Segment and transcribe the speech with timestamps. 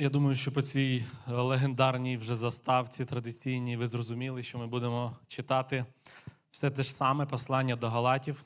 [0.00, 5.16] Я думаю, що по цій е, легендарній вже заставці традиційній ви зрозуміли, що ми будемо
[5.26, 5.84] читати
[6.50, 8.44] все те ж саме послання до Галатів.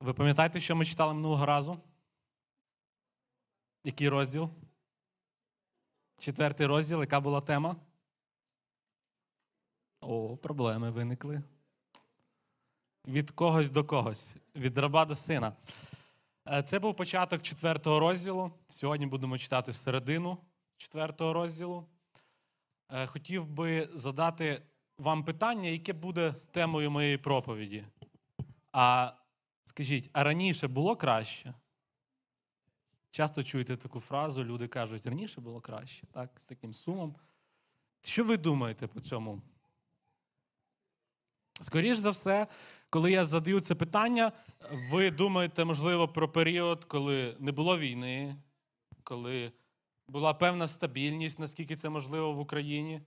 [0.00, 1.78] Ви пам'ятаєте, що ми читали минулого разу?
[3.84, 4.50] Який розділ?
[6.18, 7.76] Четвертий розділ, яка була тема?
[10.00, 11.42] О, проблеми виникли.
[13.06, 15.52] Від когось до когось, від раба до сина.
[16.48, 18.52] Е, Це був початок четвертого розділу.
[18.68, 20.38] Сьогодні будемо читати середину
[20.76, 21.88] четвертого розділу.
[22.90, 24.62] Е, Хотів би задати
[24.98, 27.84] вам питання, яке буде темою моєї проповіді.
[28.72, 29.12] А
[29.64, 31.54] скажіть, а раніше було краще?
[33.10, 37.16] Часто чуєте таку фразу, люди кажуть, раніше було краще, так, з таким сумом.
[38.02, 39.42] Що ви думаєте по цьому?
[41.60, 42.46] Скоріше за все,
[42.90, 44.32] коли я задаю це питання,
[44.90, 48.36] ви думаєте, можливо, про період, коли не було війни,
[49.02, 49.52] коли
[50.08, 53.00] була певна стабільність, наскільки це можливо в Україні,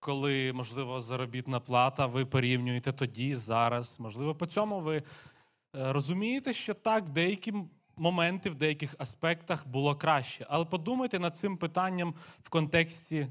[0.00, 4.00] коли, можливо, заробітна плата, ви порівнюєте тоді, зараз.
[4.00, 5.02] Можливо, по цьому ви е,
[5.72, 7.54] розумієте, що так, деякі
[7.96, 10.46] моменти, в деяких аспектах було краще.
[10.50, 13.28] Але подумайте над цим питанням в контексті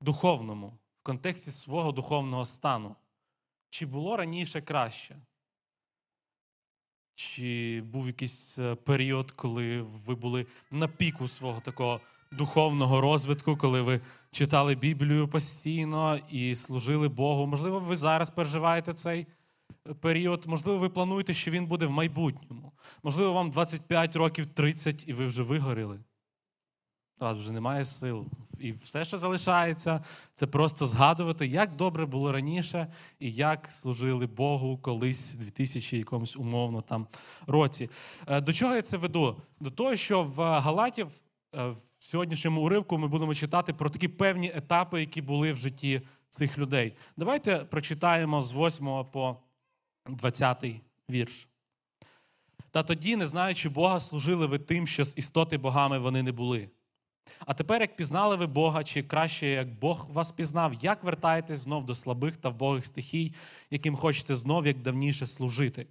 [0.00, 2.96] духовному, в контексті свого духовного стану.
[3.70, 5.16] Чи було раніше краще?
[7.14, 12.00] Чи був якийсь е, період, коли ви були на піку свого такого
[12.32, 17.46] духовного розвитку, коли ви читали Біблію постійно і служили Богу?
[17.46, 19.26] Можливо, ви зараз переживаєте цей
[19.88, 22.72] е, період, можливо, ви плануєте, що він буде в майбутньому.
[23.02, 26.00] Можливо, вам 25 років 30 і ви вже вигоріли.
[27.20, 28.26] У вас вже немає сил.
[28.60, 34.78] І все, що залишається, це просто згадувати, як добре було раніше і як служили Богу
[34.78, 37.06] колись в 2000 якомусь умовно там
[37.46, 37.90] році.
[38.26, 39.36] Е, До чого я це веду?
[39.60, 41.08] До того, що в Галатів
[41.54, 46.02] е, в сьогоднішньому уривку ми будемо читати про такі певні етапи, які були в житті
[46.30, 46.96] цих людей.
[47.16, 49.36] Давайте прочитаємо з 8 по
[50.06, 50.64] 20
[51.10, 51.48] вірш.
[52.70, 56.70] Та тоді, не знаючи Бога, служили ви тим, що з істоти богами вони не були.
[57.46, 61.86] А тепер, як пізнали ви Бога, чи краще, як Бог вас пізнав, як вертаєтесь знов
[61.86, 63.34] до слабих та вбогих стихій,
[63.70, 65.86] яким хочете знов, як давніше служити?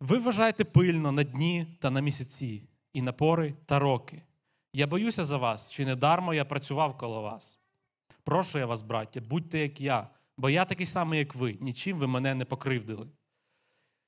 [0.00, 2.62] Ви вважаєте пильно на дні та на місяці,
[2.92, 4.22] і на пори та роки.
[4.72, 7.58] Я боюся за вас, чи не дармо я працював коло вас.
[8.24, 12.06] Прошу я вас, браття, будьте як я, бо я такий самий, як ви, нічим ви
[12.06, 13.06] мене не покривдили.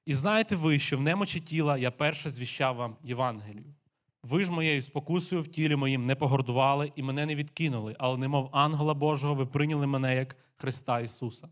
[0.07, 3.75] І знаєте ви, що в немочі тіла я перше звіщав вам Євангелію.
[4.23, 8.49] Ви ж моєю спокусою в тілі моїм не погордували і мене не відкинули, але немов
[8.53, 11.49] ангела Божого, ви прийняли мене як Христа Ісуса.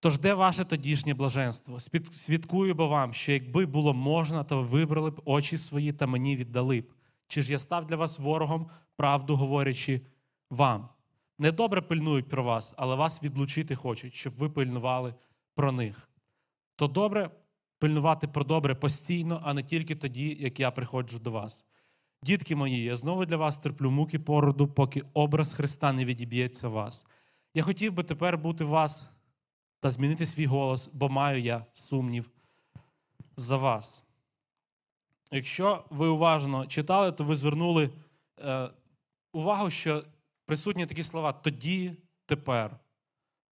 [0.00, 1.80] Тож де ваше тодішнє блаженство?
[2.10, 6.36] Свідкую бо вам, що якби було можна, то ви вибрали б очі свої та мені
[6.36, 6.92] віддали б.
[7.26, 10.00] Чи ж я став для вас ворогом, правду говорячи
[10.50, 10.88] вам?
[11.38, 15.14] Недобре пильнують про вас, але вас відлучити хочуть, щоб ви пильнували
[15.54, 16.08] про них.
[16.76, 17.30] То добре
[17.84, 21.64] пильнувати про добре постійно, а не тільки тоді, як я приходжу до вас.
[22.22, 27.06] Дітки мої, я знову для вас терплю муки породу, поки образ Христа не відіб'ється вас.
[27.54, 29.10] Я хотів би тепер бути вас
[29.80, 32.30] та змінити свій голос, бо маю я сумнів
[33.36, 34.02] за вас.
[35.30, 37.90] Якщо ви уважно читали, то ви звернули
[38.40, 38.70] е,
[39.32, 40.04] увагу, що
[40.44, 41.96] присутні такі слова тоді,
[42.26, 42.76] тепер.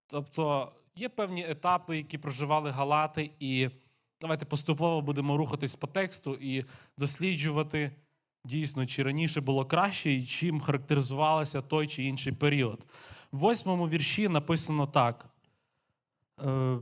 [0.07, 3.71] Тобто є певні етапи, які проживали галати, і
[4.21, 6.65] давайте поступово будемо рухатись по тексту і
[6.99, 7.93] досліджувати
[8.45, 12.87] дійсно, чи раніше було краще, і чим характеризувалося той чи інший період.
[13.33, 15.27] В восьмому вірші написано так.
[16.45, 16.79] Е,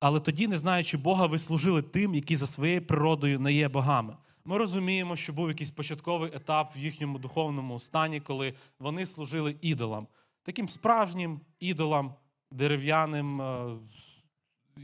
[0.00, 4.16] але тоді, не знаючи Бога, ви служили тим, які за своєю природою не є богами.
[4.44, 10.06] Ми розуміємо, що був якийсь початковий етап в їхньому духовному стані, коли вони служили ідолам,
[10.42, 12.14] таким справжнім ідолам,
[12.50, 13.76] дерев'яним е,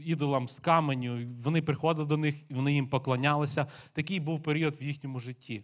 [0.05, 1.27] ідолам з каменю.
[1.43, 3.67] Вони приходили до них, вони їм поклонялися.
[3.93, 5.63] Такий був період в їхньому житті.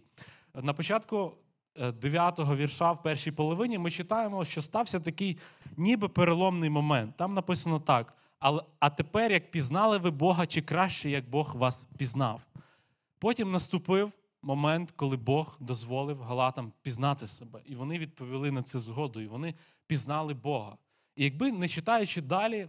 [0.62, 1.32] На початку
[1.76, 5.38] 9-го вірша в першій половині ми читаємо, що стався такий
[5.76, 7.16] ніби переломний момент.
[7.16, 8.16] Там написано так:
[8.80, 12.40] а тепер, як пізнали ви Бога, чи краще, як Бог вас пізнав.
[13.18, 14.12] Потім наступив
[14.42, 17.60] момент, коли Бог дозволив Галатам пізнати себе.
[17.66, 19.30] І вони відповіли на це згодою.
[19.30, 19.54] Вони
[19.86, 20.76] пізнали Бога.
[21.16, 22.68] І якби не читаючи далі,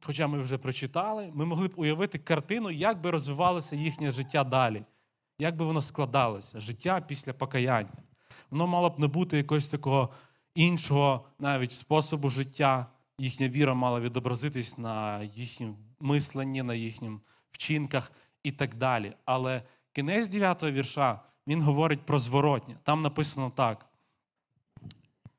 [0.00, 4.84] хоча ми вже прочитали, ми могли б уявити картину, як би розвивалося їхнє життя далі,
[5.38, 8.02] як би воно складалося, життя після покаяння.
[8.50, 10.08] Воно мало б не бути якогось такого
[10.54, 12.86] іншого навіть способу життя.
[13.18, 17.12] Їхня віра мала відобразитись на їхньому мисленні, на їхніх
[17.50, 18.12] вчинках
[18.42, 19.12] і так далі.
[19.24, 19.62] Але
[19.92, 22.76] кінець 9 вірша він говорить про зворотнє.
[22.82, 23.87] Там написано так.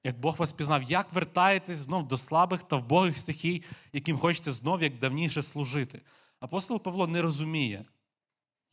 [0.04, 3.63] Як Бог вас пізнав, як вертаєтесь знов до слабих та вбогих стихій,
[3.94, 6.01] яким хочете знов, як давніше служити.
[6.40, 7.86] Апостол Павло не розуміє,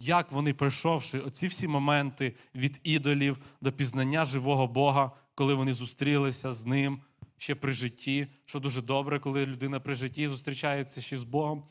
[0.01, 6.53] як вони, пройшовши оці всі моменти від ідолів до пізнання живого Бога, коли вони зустрілися
[6.53, 7.01] з ним
[7.37, 11.65] ще при житті, що дуже добре, коли людина при житті зустрічається ще з Богом.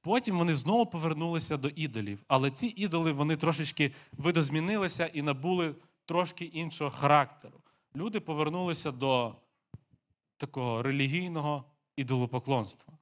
[0.00, 2.18] Потім вони знову повернулися до ідолів.
[2.28, 5.74] Але ці ідоли вони трошечки видозмінилися і набули
[6.04, 7.60] трошки іншого характеру.
[7.96, 9.34] Люди повернулися до
[10.36, 11.64] такого релігійного
[11.96, 12.98] ідолопоклонства.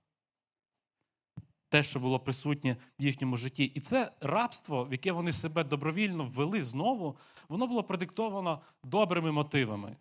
[1.68, 3.64] Те, що було присутнє в їхньому житті.
[3.64, 7.18] І це рабство, в яке вони себе добровільно ввели знову,
[7.48, 9.96] воно було продиктовано добрими мотивами.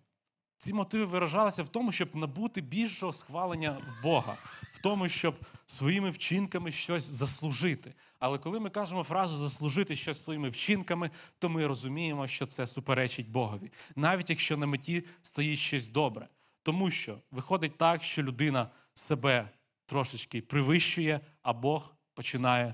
[0.65, 4.37] Ці мотиви виражалися в тому, щоб набути більшого схвалення в Бога,
[4.73, 5.35] в тому, щоб
[5.65, 7.93] своїми вчинками щось заслужити.
[8.19, 11.09] Але коли ми кажемо фразу заслужити щось своїми вчинками,
[11.39, 16.27] то ми розуміємо, що це суперечить Богові, навіть якщо на меті стоїть щось добре.
[16.63, 19.49] Тому що виходить так, що людина себе
[19.85, 22.73] трошечки привищує, а Бог починає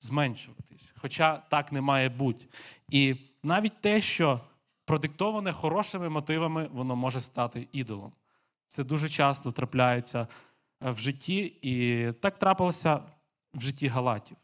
[0.00, 0.92] зменшуватись.
[0.96, 2.46] Хоча так не має бути.
[2.90, 4.40] І навіть те, що
[4.88, 8.12] продиктоване хорошими мотивами, воно може стати ідолом.
[8.68, 10.28] Це дуже часто трапляється
[10.82, 13.02] е, в житті, і так трапилося
[13.54, 14.36] в житті Галатів.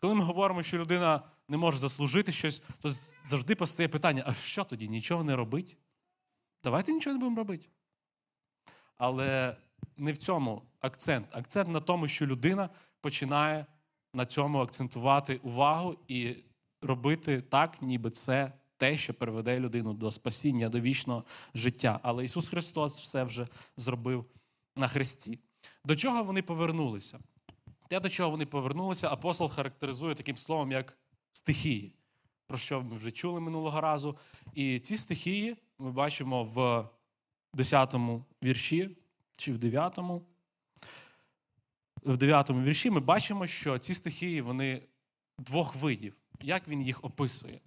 [0.00, 2.90] Коли ми говоримо, що людина не може заслужити щось, то
[3.24, 4.88] завжди постає питання: а що тоді?
[4.88, 5.76] Нічого не робить?
[6.64, 7.68] Давайте нічого не будемо робити.
[8.96, 9.56] Але
[9.96, 11.26] не в цьому акцент.
[11.30, 12.70] Акцент на тому, що людина
[13.00, 13.66] починає
[14.14, 16.36] на цьому акцентувати увагу і
[16.82, 21.24] робити так, ніби це те, що приведе людину до спасіння, до вічного
[21.54, 22.00] життя.
[22.02, 24.24] Але Ісус Христос все вже зробив
[24.76, 25.38] на Христі.
[25.84, 27.18] До чого вони повернулися?
[27.88, 30.98] Те, до чого вони повернулися, апостол характеризує таким словом, як
[31.32, 31.94] стихії,
[32.46, 34.18] про що ми вже чули минулого разу.
[34.54, 36.88] І ці стихії ми бачимо в
[37.54, 37.94] 10
[38.42, 38.96] вірші
[39.36, 39.98] чи в 9.
[42.04, 44.82] В 9 вірші ми бачимо, що ці стихії вони
[45.38, 46.16] двох видів.
[46.42, 47.60] Як він їх описує?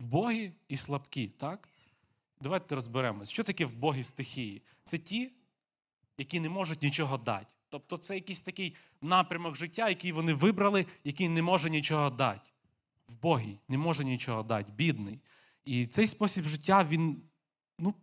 [0.00, 1.68] Вбогі і слабкі, так?
[2.40, 3.30] Давайте розберемось.
[3.30, 4.62] Що таке вбогі стихії?
[4.84, 5.32] Це ті,
[6.18, 7.54] які не можуть нічого дати.
[7.68, 12.50] Тобто це якийсь такий напрямок життя, який вони вибрали, який не може нічого дати.
[13.08, 15.20] Вбогий, не може нічого дати, бідний.
[15.64, 17.22] І цей спосіб життя, він
[17.78, 17.94] ну,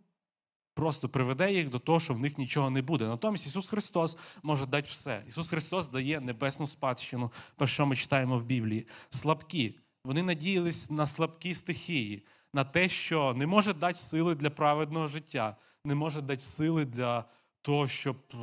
[0.74, 3.06] просто приведе їх до того, що в них нічого не буде.
[3.06, 5.24] Натомість Ісус Христос може дати все.
[5.28, 8.86] Ісус Христос дає небесну спадщину, про що ми читаємо в Біблії.
[9.10, 9.74] Слабкі.
[10.06, 15.56] Вони надіялись на слабкі стихії, на те, що не може дати сили для праведного життя,
[15.84, 17.24] не може дати сили для
[17.62, 18.36] того, щоб е,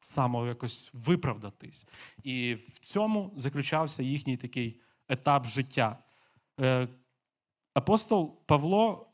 [0.00, 1.86] само якось виправдатись.
[2.22, 5.98] І в цьому заключався їхній такий етап життя.
[6.60, 6.88] Е,
[7.74, 9.06] апостол Павло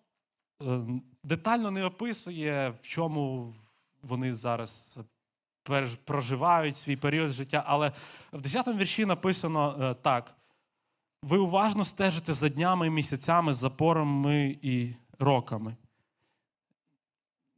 [0.63, 0.81] е,
[1.23, 3.55] детально не описує, в чому
[4.03, 4.99] вони зараз
[6.05, 7.93] проживають свій період життя, але
[8.33, 10.37] в 10 му вірші написано так.
[11.23, 15.77] Ви уважно стежите за днями місяцями, за порами і роками.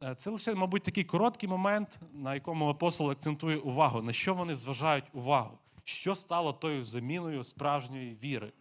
[0.02, 4.54] Е, це лише, мабуть, такий короткий момент, на якому апостол акцентує увагу, на що вони
[4.54, 8.52] зважають увагу, що стало тою заміною справжньої віри.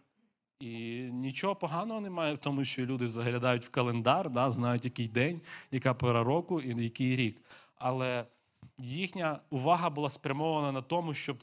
[0.60, 0.68] І
[1.12, 5.40] нічого поганого немає в тому, що люди заглядають в календар, да, знають, який день,
[5.70, 7.42] яка пора року і який рік.
[7.76, 8.24] Але
[8.78, 11.36] їхня увага була спрямована на тому, щоб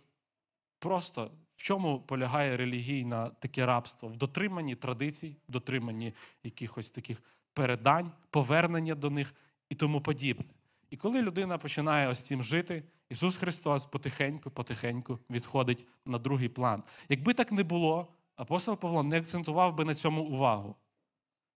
[0.80, 4.10] просто в чому полягає релігійне таке рабство?
[4.10, 9.36] В дотриманні традицій, в дотриманні якихось таких передань, повернення до них
[9.70, 10.46] і тому подібне.
[10.90, 16.84] І коли людина починає ось цим жити, Ісус Христос потихеньку-потихеньку відходить на другий план.
[17.10, 20.76] Якби так не було, апостол Павло не акцентував би на цьому увагу.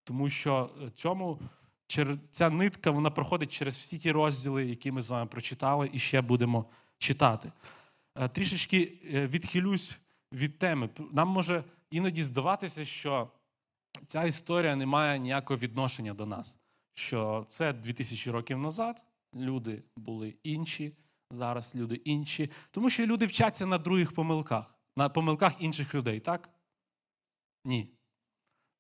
[0.05, 1.38] Тому що е, цьому,
[2.31, 6.21] ця нитка вона проходить через всі ті розділи, які ми з вами прочитали, і ще
[6.21, 6.64] будемо
[6.99, 7.52] читати.
[8.20, 9.96] Е, трішечки е, відхилюсь
[10.32, 10.88] від теми.
[11.12, 13.30] Нам може іноді здаватися, що
[14.06, 16.58] ця історія не має ніякого відношення до нас.
[16.94, 20.96] Що це 2000 років назад люди були інші,
[21.30, 22.50] зараз люди інші.
[22.70, 26.50] Тому що люди вчаться на других помилках, на помилках інших людей, так?
[27.64, 27.94] Ні.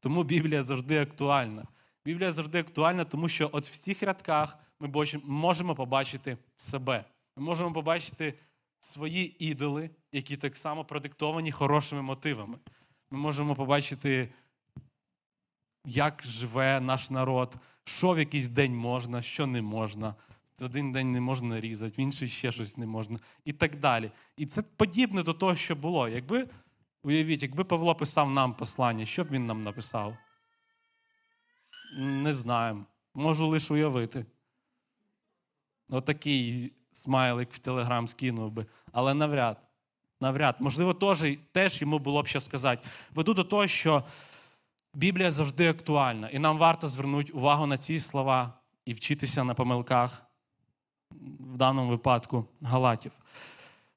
[0.00, 1.66] Тому Біблія завжди актуальна.
[2.04, 7.04] Біблія завжди актуальна, тому що от в цих рядках ми можемо побачити себе.
[7.36, 8.34] Ми можемо побачити
[8.80, 12.58] свої ідоли, які так само продиктовані хорошими мотивами.
[13.10, 14.28] Ми можемо побачити,
[15.84, 20.14] як живе наш народ, що в якийсь день можна, що не можна.
[20.60, 24.10] Один день не можна різати, в інший ще щось не можна, і так далі.
[24.36, 26.08] І це подібне до того, що було.
[26.08, 26.48] Якби
[27.02, 30.16] Уявіть, якби Павло писав нам послання, що б він нам написав?
[31.98, 32.86] Не знаємо.
[33.14, 34.26] Можу лише уявити.
[35.88, 38.66] Отакий смайлик в Телеграм скинув би.
[38.92, 39.56] Але навряд.
[40.20, 40.56] Навряд.
[40.60, 42.88] Можливо, теж, теж йому було б що сказати.
[43.14, 44.04] Веду до того, що
[44.94, 48.52] Біблія завжди актуальна, і нам варто звернути увагу на ці слова
[48.84, 50.22] і вчитися на помилках,
[51.40, 53.12] в даному випадку, Галатів.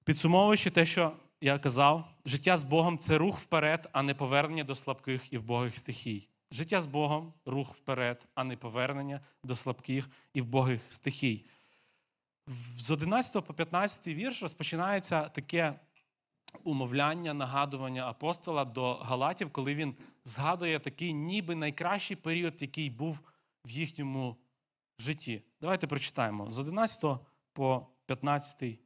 [0.03, 4.75] Підсумовуючи те, що я казав, життя з Богом це рух вперед, а не повернення до
[4.75, 6.27] слабких і вбогих стихій.
[6.51, 11.46] Життя з Богом рух вперед, а не повернення до слабких і вбогих стихій.
[12.77, 15.79] З 11 по 15 вірш розпочинається таке
[16.63, 19.95] умовляння, нагадування апостола до Галатів, коли він
[20.25, 23.21] згадує такий ніби найкращий період, який був
[23.65, 24.38] в їхньому
[25.00, 25.43] житті.
[25.62, 27.05] Давайте прочитаємо з 11
[27.53, 28.79] по 15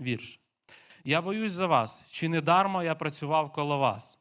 [0.00, 0.40] вірш.
[1.04, 4.18] Я боюсь за вас, чи не дармо я працював коло вас.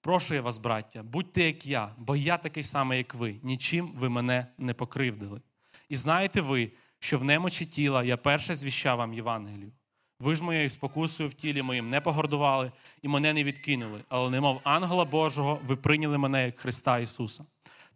[0.00, 3.40] Прошу я вас, браття, будьте як я, бо я такий самий, як ви.
[3.42, 5.40] Нічим ви мене не покривдили.
[5.88, 9.72] І знаєте ви, що в немочі тіла я перше звіщав вам Євангелію.
[10.20, 14.60] Ви ж моєю спокусою в тілі моїм не погордували і мене не відкинули, але немов
[14.64, 17.44] ангела Божого, ви прийняли мене як Христа Ісуса.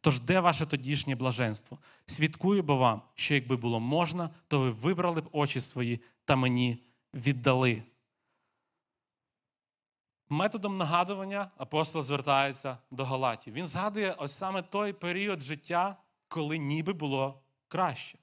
[0.01, 1.79] Тож де ваше тодішнє блаженство?
[2.07, 6.79] Свідкую бо вам, що якби було можна, то ви вибрали б очі свої та мені
[7.15, 7.83] віддали.
[10.29, 13.55] Методом нагадування апостол звертається до Галатів.
[13.55, 15.97] Він згадує ось саме той період життя,
[16.29, 18.19] коли ніби було краще.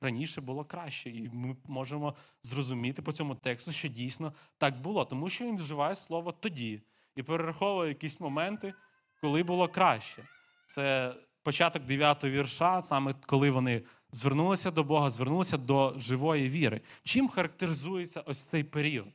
[0.00, 5.28] Раніше було краще, і ми можемо зрозуміти по цьому тексту, що дійсно так було, тому
[5.28, 6.82] що він вживає слово тоді
[7.16, 8.74] і перераховує якісь моменти,
[9.20, 10.28] коли було краще.
[10.66, 16.80] Це початок 9 вірша, саме коли вони звернулися до Бога, звернулися до живої віри.
[17.02, 19.08] Чим характеризується ось цей період?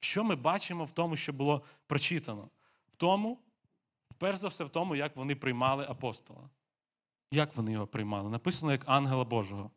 [0.00, 2.48] Що ми бачимо в тому, що було прочитано?
[2.88, 3.38] В тому,
[4.18, 6.50] перш за все, в тому, як вони приймали апостола.
[7.30, 8.30] Як вони його приймали?
[8.30, 9.70] Написано як ангела Божого.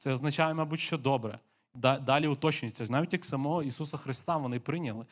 [0.00, 1.38] Це означає, мабуть, що добре.
[1.74, 2.86] Далі уточнюється.
[2.88, 5.06] Навіть як самого Ісуса Христа вони прийняли.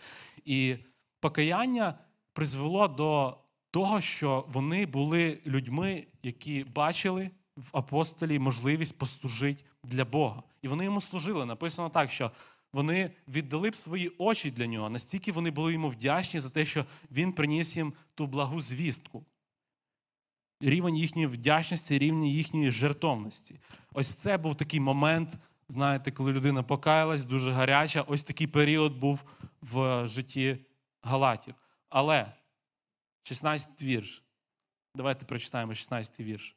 [0.44, 0.76] І
[1.20, 1.94] покаяння
[2.32, 3.36] призвело до
[3.70, 10.42] того, що вони були людьми, які бачили в апостолі можливість послужити для Бога.
[10.62, 11.46] І вони йому служили.
[11.46, 12.30] Написано так, що
[12.72, 16.84] вони віддали б свої очі для нього, настільки вони були йому вдячні за те, що
[17.10, 19.24] він приніс їм ту благу звістку.
[20.60, 23.60] Рівень їхньої вдячності, рівень їхньої жертовності.
[23.92, 25.36] Ось це був такий момент,
[25.68, 28.02] знаєте, коли людина покаялась, дуже гаряча.
[28.02, 29.24] Ось такий період був
[29.62, 30.58] в житті
[31.02, 31.54] Галатів.
[31.88, 32.32] Але
[33.22, 34.22] 16 вірш.
[34.94, 36.56] Давайте прочитаємо 16 вірш.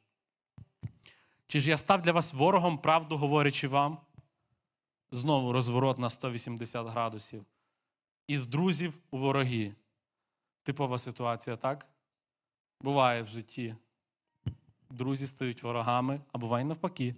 [1.46, 3.98] Чи ж я став для вас ворогом, правду говорячи вам?
[5.10, 7.44] Знову розворот на 180 градусів.
[8.26, 9.74] Із друзів у вороги.
[10.62, 11.86] Типова ситуація, так?
[12.80, 13.76] Буває в житті.
[14.92, 17.14] Друзі стають ворогами, а буває навпаки.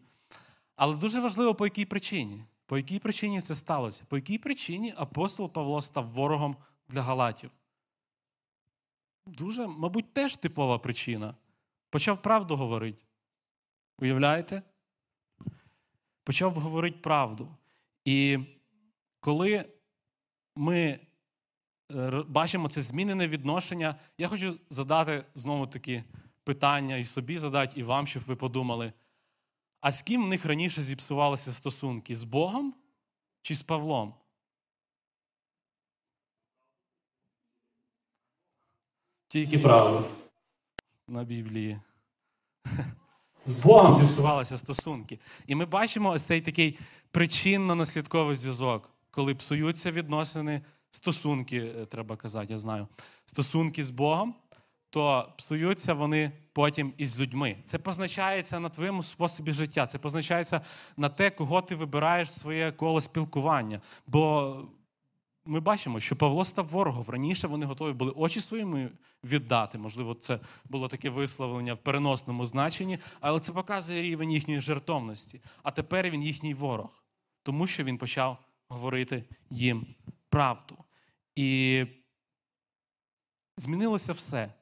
[0.76, 2.44] Але дуже важливо, по якій причині.
[2.66, 4.02] По якій причині це сталося?
[4.08, 6.56] По якій причині апостол Павло став ворогом
[6.88, 7.50] для Галатів?
[9.26, 11.34] Дуже, мабуть, теж типова причина.
[11.90, 13.02] Почав правду говорити.
[13.98, 14.62] Уявляєте?
[16.24, 17.48] Почав говорити правду.
[18.04, 18.38] І
[19.20, 19.64] коли
[20.56, 21.00] ми
[21.92, 26.04] е, бачимо це змінене відношення, я хочу задати знову таки
[26.44, 28.92] питання і собі задати, і вам, щоб ви подумали:
[29.80, 32.16] а з ким в них раніше зіпсувалися стосунки?
[32.16, 32.74] З Богом
[33.42, 34.14] чи з Павлом?
[39.28, 40.08] Тільки правда
[41.08, 41.80] на Біблії.
[43.44, 45.18] З Богом зіпсувалися стосунки.
[45.46, 46.78] І ми бачимо ось цей такий
[47.12, 52.88] причинно-наслідковий зв'язок, коли псуються відносини, стосунки, е, треба казати, я знаю,
[53.26, 54.34] стосунки з Богом,
[54.94, 57.56] то псуються вони потім із людьми.
[57.64, 60.60] Це позначається на твоєму способі життя, це позначається
[60.96, 63.80] на те, кого ти вибираєш своє коло спілкування.
[64.06, 64.56] Бо
[65.44, 67.04] ми бачимо, що Павло став ворогом.
[67.08, 68.90] Раніше вони готові були очі своїми
[69.24, 69.78] віддати.
[69.78, 75.40] Можливо, це було таке висловлення в переносному значенні, але це показує рівень їхньої жертовності.
[75.62, 77.04] А тепер він їхній ворог,
[77.42, 79.86] тому що він почав говорити їм
[80.28, 80.76] правду.
[81.36, 81.84] І
[83.56, 84.52] змінилося все.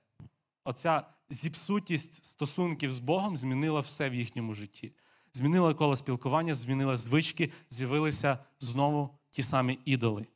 [0.65, 4.93] Оця зіпсутість стосунків з Богом змінила все в їхньому житті.
[5.33, 10.27] Змінила коло спілкування, змінила звички, з'явилися знову ті самі ідоли.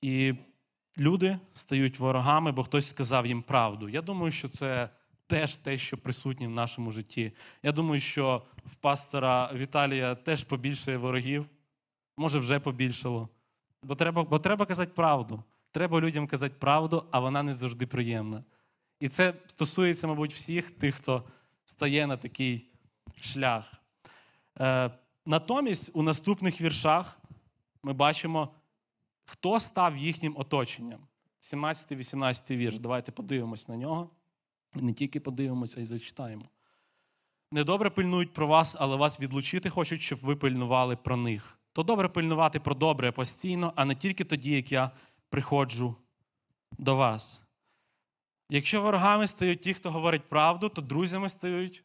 [0.00, 0.34] І
[0.98, 3.88] люди стають ворогами, бо хтось сказав їм правду.
[3.88, 4.88] Я думаю, що це
[5.26, 7.32] теж те, що присутнє в нашому житті.
[7.62, 11.46] Я думаю, що в пастора Віталія теж побільшає ворогів,
[12.16, 13.28] може, вже побільшало.
[13.82, 15.42] Бо треба, бо треба казати правду.
[15.70, 18.44] Треба людям казати правду, а вона не завжди приємна.
[19.04, 21.24] І це стосується, мабуть, всіх тих, хто
[21.64, 22.68] стає на такий
[23.20, 23.72] шлях.
[24.60, 24.90] Е,
[25.26, 27.18] натомість у наступних віршах
[27.82, 28.54] ми бачимо,
[29.24, 31.00] хто став їхнім оточенням.
[31.40, 32.78] 17-18 вірш.
[32.78, 34.10] Давайте подивимось на нього.
[34.74, 36.44] Не тільки подивимося, а й зачитаємо.
[37.52, 41.58] Недобре пильнують про вас, але вас відлучити хочуть, щоб ви пильнували про них.
[41.72, 44.90] То добре пильнувати про добре постійно, а не тільки тоді, як я
[45.30, 45.96] приходжу
[46.78, 47.43] до вас.
[48.48, 51.84] Якщо ворогами стають ті, хто говорить правду, то друзями стають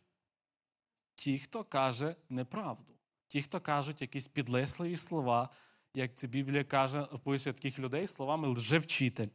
[1.16, 2.94] ті, хто каже неправду.
[3.28, 5.50] Ті, хто кажуть якісь підлесливі слова,
[5.94, 9.28] як це Біблія каже, описує таких людей словами лжевчитель.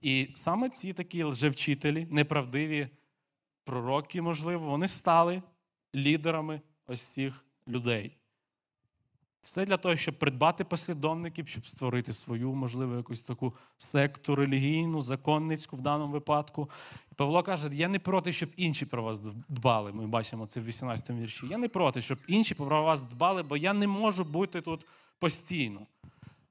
[0.00, 2.88] І саме ці такі лжевчителі, неправдиві
[3.64, 5.42] пророки, можливо, вони стали
[5.94, 8.16] лідерами ось цих людей.
[9.40, 15.76] Все для того, щоб придбати послідовників, щоб створити свою, можливо, якусь таку секту релігійну, законницьку
[15.76, 16.70] в даному випадку.
[17.12, 19.92] І Павло каже: я не проти, щоб інші про вас дбали.
[19.92, 21.46] Ми бачимо це в 18 му вірші.
[21.46, 24.86] Я не проти, щоб інші про вас дбали, бо я не можу бути тут
[25.18, 25.86] постійно.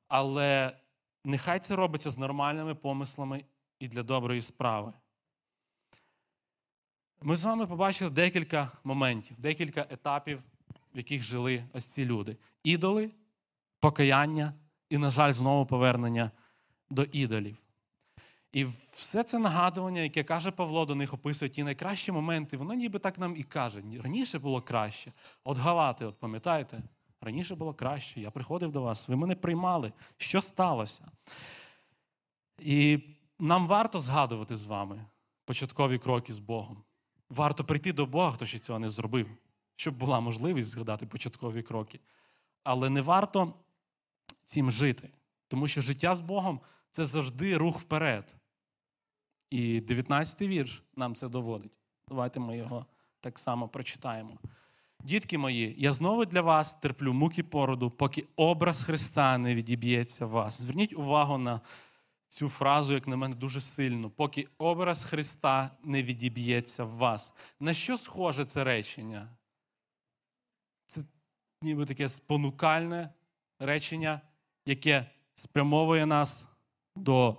[0.08, 0.77] Але
[1.25, 3.43] нехай це робиться з нормальними помислами
[3.79, 4.93] і для доброї справи.
[7.22, 10.41] Ми з вами побачили декілька моментів, декілька етапів,
[10.93, 13.12] в яких жили ось ці люди: ідоли,
[13.79, 14.53] покаяння
[14.89, 16.31] і, на жаль, знову повернення
[16.89, 17.58] до ідолів.
[18.51, 23.00] І все це нагадування, яке каже Павло, до них описує ті найкращі моменти, воно ніби
[23.00, 23.84] так нам і каже.
[24.03, 25.13] Раніше було краще.
[25.43, 26.84] От Галати, от пам'ятаєте?
[27.22, 28.22] Раніше було краще.
[28.22, 29.91] Я приходив до вас, ви мене приймали.
[30.17, 31.12] Що сталося?
[32.60, 33.00] І
[33.39, 35.05] нам варто згадувати з вами
[35.46, 36.84] початкові кроки з Богом.
[37.29, 39.27] Варто прийти до Бога, хто ще цього не зробив,
[39.79, 41.99] щоб була можливість згадати початкові кроки.
[42.63, 43.53] Але не варто
[44.45, 45.10] цим жити,
[45.47, 46.60] тому що життя з Богом
[46.91, 48.36] це завжди рух вперед.
[49.49, 51.71] І 19-й вірш нам це доводить.
[52.08, 52.86] Давайте ми його
[53.19, 54.38] так само прочитаємо.
[55.03, 60.30] Дітки мої, я знову для вас терплю муки породу, поки образ Христа не відіб'ється в
[60.30, 60.62] вас.
[60.62, 61.62] Зверніть увагу на
[62.30, 67.34] цю фразу, як на мене, дуже сильно, поки образ Христа не відіб'ється в вас.
[67.60, 69.30] На що схоже це речення?
[71.62, 73.10] Ніби таке спонукальне
[73.60, 74.22] речення,
[74.65, 76.48] яке спрямовує нас
[76.95, 77.38] до,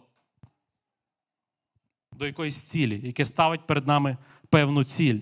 [2.13, 4.17] до якоїсь цілі, яке ставить перед нами
[4.49, 5.21] певну ціль.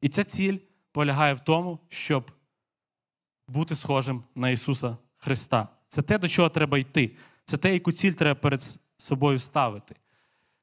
[0.00, 0.58] І ця ціль
[0.92, 2.30] полягає в тому, щоб
[3.48, 5.68] бути схожим на Ісуса Христа.
[5.88, 7.16] Це те, до чого треба йти.
[7.44, 9.94] Це те, яку ціль треба перед собою ставити.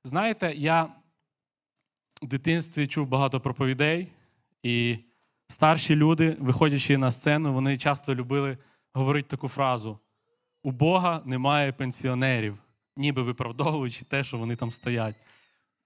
[0.04, 0.84] Знаєте, я
[2.22, 4.12] в дитинстві чув багато проповідей,
[4.64, 4.98] і
[5.48, 8.58] старші люди, виходячи на сцену, вони часто любили
[8.94, 10.00] говорити таку фразу:
[10.64, 12.58] у Бога немає пенсіонерів,
[12.98, 15.16] ніби виправдовуючи те, що вони там стоять.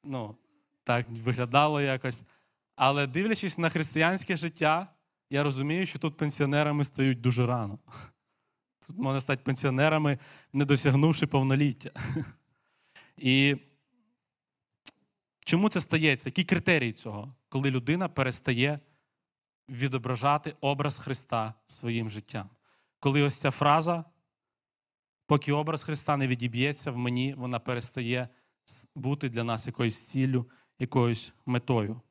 [0.04, 0.36] Ну,
[0.84, 2.24] так виглядало якось.
[2.76, 4.88] Але дивлячись на християнське життя,
[5.30, 7.78] я розумію, що тут пенсіонерами стають дуже рано.
[8.88, 10.19] Тут можна стати пенсіонерами,
[10.54, 11.91] не досягнувши повноліття.
[13.17, 13.58] І
[15.45, 16.30] чому це стається?
[16.30, 18.80] Які критерії цього, коли людина перестає
[19.69, 22.49] відображати образ Христа своїм життям?
[22.99, 24.05] Коли ось ця фраза,
[25.27, 28.29] поки образ Христа не відіб'ється в мені, вона перестає
[28.95, 30.45] бути для нас якоюсь ціллю,
[30.79, 32.01] якоюсь метою.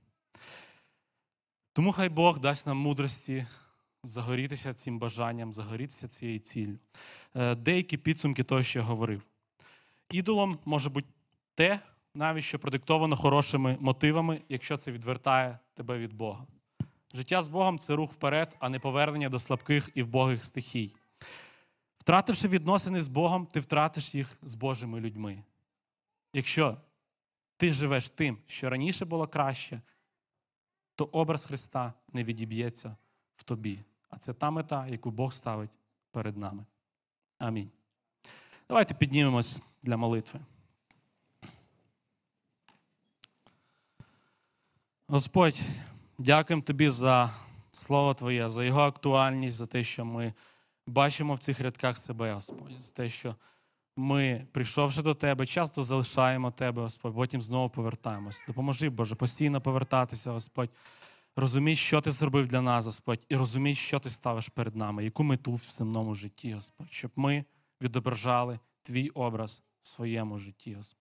[1.72, 3.46] Тому хай Бог дасть нам мудрості
[4.04, 6.78] загорітися цим бажанням, загорітися цією ціллю.
[7.34, 9.22] Е, деякі підсумки того, що я говорив.
[10.10, 11.08] Ідолом може бути
[11.54, 11.80] те,
[12.14, 16.46] навіть що продиктовано хорошими мотивами, якщо це відвертає тебе від Бога.
[17.18, 20.96] Життя з Богом це рух вперед, а не повернення до слабких і вбогих стихій.
[21.96, 25.44] Втративши відносини з Богом, ти втратиш їх з Божими людьми.
[26.32, 26.76] Якщо
[27.56, 29.80] ти живеш тим, що раніше було краще,
[30.94, 32.96] то образ Христа не відіб'ється
[33.36, 33.84] в тобі.
[34.10, 35.70] А це та мета, яку Бог ставить
[36.10, 36.64] перед нами.
[37.38, 37.70] Амінь.
[38.68, 40.40] Давайте піднімемось для молитви.
[45.06, 45.60] Господь,
[46.18, 47.30] дякуємо Тобі за
[47.72, 50.34] Слово Твоє, за його актуальність, за те, що ми
[50.86, 53.34] бачимо в цих рядках себе, Господь, за те, що
[53.96, 58.44] ми, прийшовши до Тебе, часто залишаємо Тебе, Господь, потім знову повертаємось.
[58.48, 60.70] Допоможи, Боже, постійно повертатися, Господь.
[61.36, 65.22] Розумій, що ти зробив для нас, Господь, і розумій, що ти ставиш перед нами, яку
[65.22, 67.44] мету в земному житті, Господь, щоб ми
[67.82, 70.96] відображали твій образ в своєму житті, Господь.